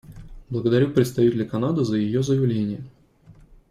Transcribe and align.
Благодарю 0.49 0.89
представителя 0.89 1.45
Канады 1.45 1.83
за 1.83 1.95
ее 1.97 2.23
заявление. 2.23 2.81